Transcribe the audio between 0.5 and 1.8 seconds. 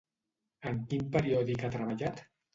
En quin periòdic ha